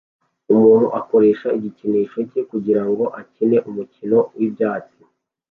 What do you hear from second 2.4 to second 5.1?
kugirango akine umukino wibyatsi